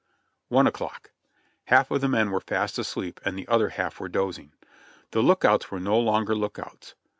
One 0.47 0.65
o'clock. 0.65 1.11
Half 1.65 1.91
of 1.91 2.01
the 2.01 2.07
men 2.07 2.31
were 2.31 2.39
fast 2.41 2.79
asleep 2.79 3.19
and 3.23 3.37
the 3.37 3.47
other 3.47 3.69
half 3.69 3.99
were 3.99 4.09
dozing. 4.09 4.51
The 5.11 5.21
lookouts 5.21 5.69
were 5.69 5.79
no 5.79 5.99
longer 5.99 6.33
lookouts. 6.35 6.95